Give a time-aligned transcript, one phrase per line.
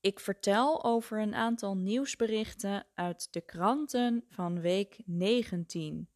[0.00, 6.08] Ik vertel over een aantal nieuwsberichten uit de kranten van week 19.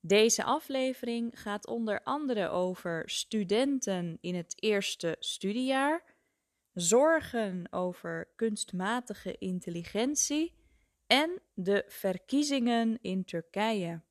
[0.00, 6.14] Deze aflevering gaat onder andere over studenten in het eerste studiejaar,
[6.72, 10.54] zorgen over kunstmatige intelligentie
[11.06, 14.02] en de verkiezingen in Turkije.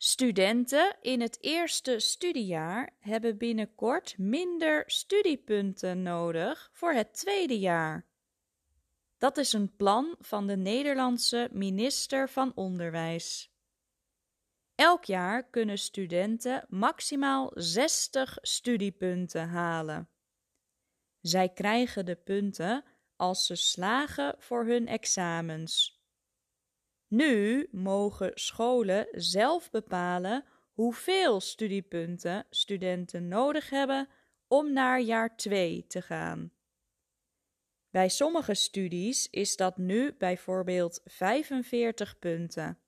[0.00, 8.06] Studenten in het eerste studiejaar hebben binnenkort minder studiepunten nodig voor het tweede jaar.
[9.16, 13.52] Dat is een plan van de Nederlandse minister van Onderwijs.
[14.74, 20.08] Elk jaar kunnen studenten maximaal 60 studiepunten halen.
[21.20, 22.84] Zij krijgen de punten
[23.16, 25.97] als ze slagen voor hun examens.
[27.08, 34.08] Nu mogen scholen zelf bepalen hoeveel studiepunten studenten nodig hebben
[34.48, 36.52] om naar jaar 2 te gaan.
[37.90, 42.78] Bij sommige studies is dat nu bijvoorbeeld 45 punten.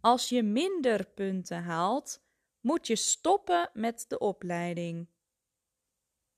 [0.00, 2.24] Als je minder punten haalt,
[2.60, 5.08] moet je stoppen met de opleiding.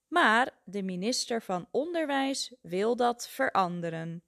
[0.07, 4.23] Maar de minister van Onderwijs wil dat veranderen.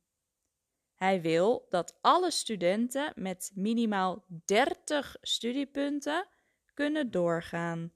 [1.02, 6.28] Hij wil dat alle studenten met minimaal 30 studiepunten
[6.74, 7.94] kunnen doorgaan.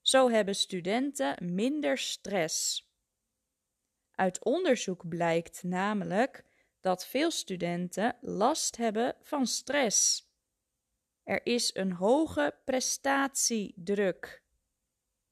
[0.00, 2.86] Zo hebben studenten minder stress.
[4.10, 6.44] Uit onderzoek blijkt namelijk
[6.80, 10.26] dat veel studenten last hebben van stress.
[11.22, 14.42] Er is een hoge prestatiedruk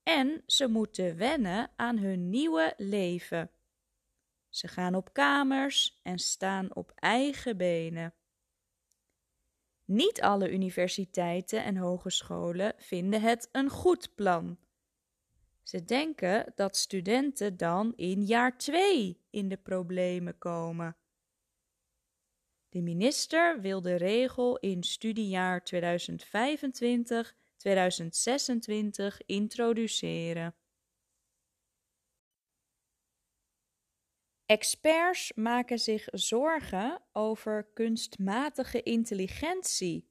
[0.03, 3.51] en ze moeten wennen aan hun nieuwe leven.
[4.57, 8.15] Ze gaan op kamers en staan op eigen benen.
[9.85, 14.59] Niet alle universiteiten en hogescholen vinden het een goed plan.
[15.63, 20.97] Ze denken dat studenten dan in jaar 2 in de problemen komen.
[22.69, 25.77] De minister wil de regel in studiejaar 2025-2026
[29.27, 30.55] introduceren.
[34.47, 40.11] Experts maken zich zorgen over kunstmatige intelligentie,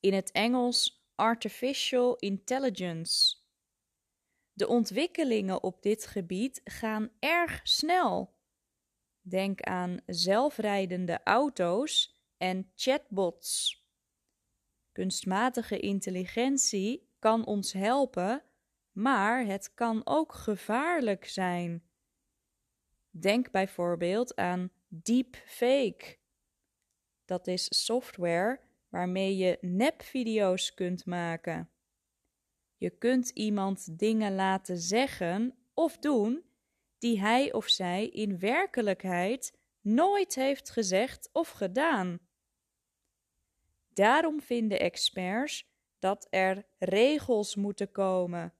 [0.00, 3.36] in het Engels artificial intelligence.
[4.52, 8.36] De ontwikkelingen op dit gebied gaan erg snel.
[9.20, 13.80] Denk aan zelfrijdende auto's en chatbots.
[14.92, 18.42] Kunstmatige intelligentie kan ons helpen,
[18.90, 21.91] maar het kan ook gevaarlijk zijn.
[23.20, 26.16] Denk bijvoorbeeld aan deepfake.
[27.24, 31.70] Dat is software waarmee je nepvideo's kunt maken.
[32.76, 36.44] Je kunt iemand dingen laten zeggen of doen
[36.98, 42.18] die hij of zij in werkelijkheid nooit heeft gezegd of gedaan.
[43.88, 48.54] Daarom vinden experts dat er regels moeten komen.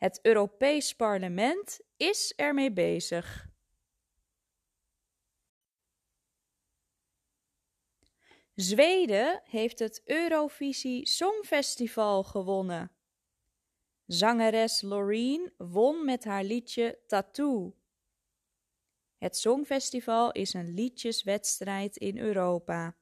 [0.00, 3.48] Het Europees Parlement is ermee bezig.
[8.54, 12.92] Zweden heeft het Eurovisie Songfestival gewonnen.
[14.06, 17.76] Zangeres Loreen won met haar liedje Tattoo.
[19.18, 22.96] Het Songfestival is een liedjeswedstrijd in Europa.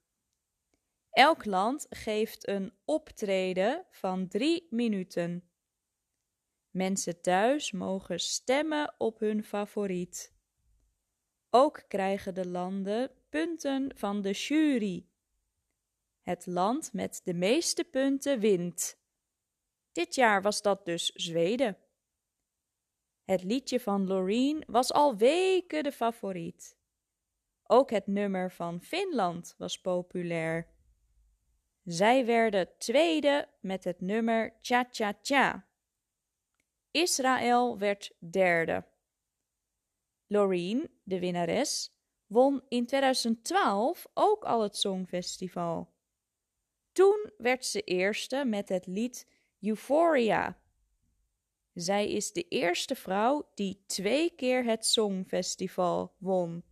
[1.11, 5.48] Elk land geeft een optreden van drie minuten.
[6.79, 10.33] Mensen thuis mogen stemmen op hun favoriet.
[11.51, 15.07] Ook krijgen de landen punten van de jury.
[16.21, 18.99] Het land met de meeste punten wint.
[19.93, 21.77] Dit jaar was dat dus Zweden.
[23.25, 26.77] Het liedje van Loreen was al weken de favoriet.
[27.63, 30.69] Ook het nummer van Finland was populair.
[31.85, 35.68] Zij werden tweede met het nummer Cha Cha Cha.
[37.03, 38.85] Israël werd derde.
[40.27, 41.93] Loreen, de winnares,
[42.27, 45.93] won in 2012 ook al het Songfestival.
[46.93, 49.27] Toen werd ze eerste met het lied
[49.61, 50.61] Euphoria.
[51.73, 56.65] Zij is de eerste vrouw die twee keer het Songfestival won.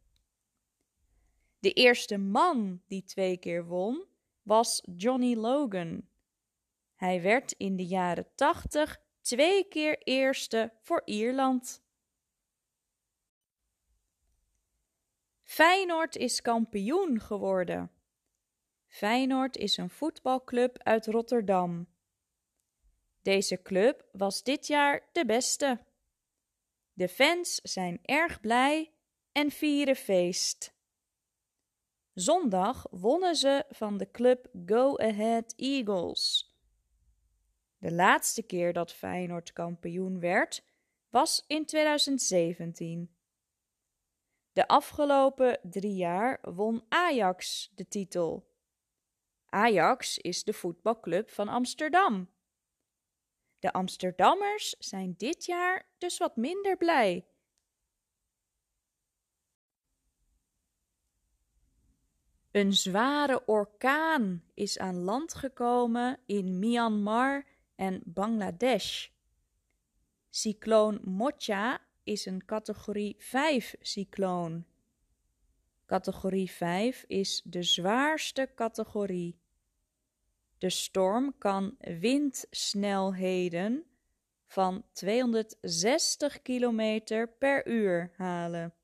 [1.58, 4.04] De eerste man die twee keer won
[4.42, 6.08] was Johnny Logan.
[6.94, 11.82] Hij werd in de jaren tachtig twee keer eerste voor Ierland.
[15.42, 17.90] Feyenoord is kampioen geworden.
[18.86, 21.88] Feyenoord is een voetbalclub uit Rotterdam.
[23.22, 25.84] Deze club was dit jaar de beste.
[26.92, 28.92] De fans zijn erg blij
[29.32, 30.74] en vieren feest.
[32.14, 36.45] Zondag wonnen ze van de club Go Ahead Eagles.
[37.86, 40.64] De laatste keer dat Feyenoord kampioen werd
[41.10, 43.16] was in 2017.
[44.52, 48.50] De afgelopen drie jaar won Ajax de titel.
[49.46, 52.30] Ajax is de voetbalclub van Amsterdam.
[53.58, 57.26] De Amsterdammers zijn dit jaar dus wat minder blij.
[62.50, 69.08] Een zware orkaan is aan land gekomen in Myanmar en Bangladesh.
[70.30, 74.64] Cycloon Mocha is een categorie 5 cycloon.
[75.86, 79.38] Categorie 5 is de zwaarste categorie.
[80.58, 83.84] De storm kan windsnelheden
[84.46, 87.00] van 260 km
[87.38, 88.74] per uur halen.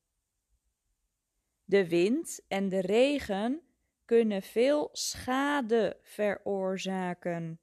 [1.64, 3.62] De wind en de regen
[4.04, 7.60] kunnen veel schade veroorzaken.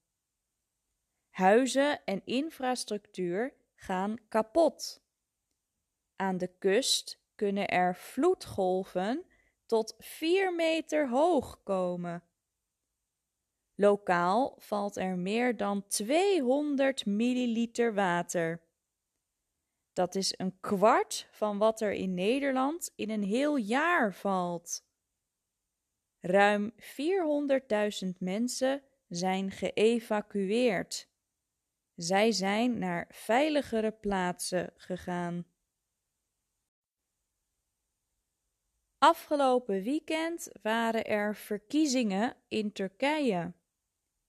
[1.40, 5.02] Huizen en infrastructuur gaan kapot.
[6.16, 9.26] Aan de kust kunnen er vloedgolven
[9.66, 12.24] tot 4 meter hoog komen.
[13.76, 18.62] Lokaal valt er meer dan 200 milliliter water.
[19.94, 24.84] Dat is een kwart van wat er in Nederland in een heel jaar valt.
[26.20, 26.74] Ruim
[28.04, 31.09] 400.000 mensen zijn geëvacueerd.
[32.00, 35.46] Zij zijn naar veiligere plaatsen gegaan.
[38.98, 43.54] Afgelopen weekend waren er verkiezingen in Turkije.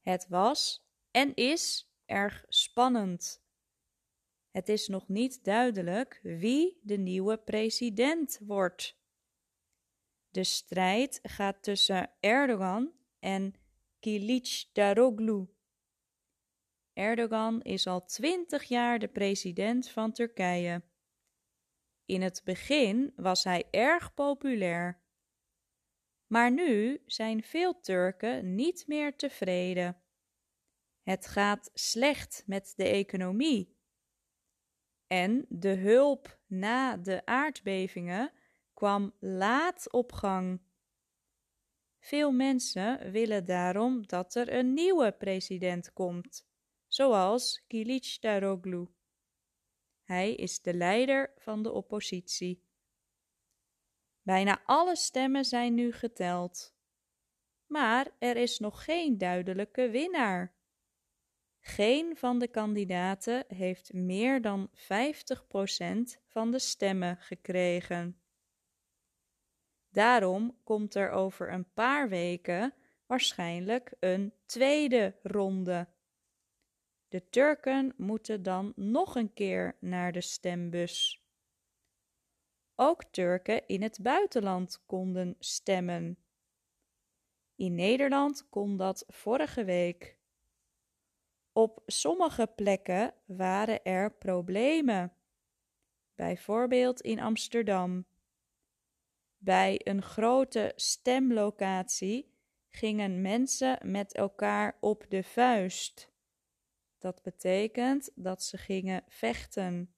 [0.00, 3.43] Het was en is erg spannend.
[4.50, 8.99] Het is nog niet duidelijk wie de nieuwe president wordt.
[10.28, 13.55] De strijd gaat tussen Erdogan en
[14.00, 15.58] Kılıçdaroğlu.
[17.00, 20.82] Erdogan is al twintig jaar de president van Turkije.
[22.05, 25.02] In het begin was hij erg populair.
[26.26, 30.02] Maar nu zijn veel Turken niet meer tevreden.
[31.02, 33.79] Het gaat slecht met de economie.
[35.06, 38.32] En de hulp na de aardbevingen
[38.75, 40.61] kwam laat op gang.
[41.99, 46.50] Veel mensen willen daarom dat er een nieuwe president komt,
[47.00, 48.88] zoals Kılıçdaroğlu.
[50.02, 52.62] Hij is de leider van de oppositie.
[54.23, 56.75] Bijna alle stemmen zijn nu geteld.
[57.67, 60.55] Maar er is nog geen duidelijke winnaar.
[61.61, 64.75] Geen van de kandidaten heeft meer dan 50%
[66.26, 68.21] van de stemmen gekregen.
[69.88, 72.75] Daarom komt er over een paar weken
[73.07, 75.88] waarschijnlijk een tweede ronde.
[77.11, 81.25] De Turken moeten dan nog een keer naar de stembus.
[82.75, 86.19] Ook Turken in het buitenland konden stemmen.
[87.55, 90.17] In Nederland kon dat vorige week.
[91.52, 95.12] Op sommige plekken waren er problemen,
[96.14, 98.05] bijvoorbeeld in Amsterdam.
[99.37, 102.35] Bij een grote stemlocatie
[102.69, 106.10] gingen mensen met elkaar op de vuist.
[107.00, 109.95] Dat betekent dat ze gingen vechten.